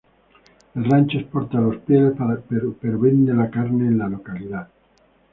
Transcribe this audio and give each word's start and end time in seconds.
El 0.73 0.85
rancho 0.85 1.19
exporta 1.19 1.61
las 1.61 1.77
pieles, 1.81 2.13
pero 2.79 2.97
vende 2.99 3.35
la 3.35 3.51
carne 3.51 3.85
en 3.85 3.99
la 3.99 4.09
localidad. 4.09 4.67